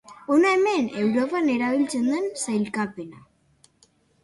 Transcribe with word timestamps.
Hona 0.35 0.53
hemen 0.53 0.87
Europan 1.01 1.51
erabiltzen 1.57 2.09
den 2.15 2.27
sailkapena. 2.47 3.23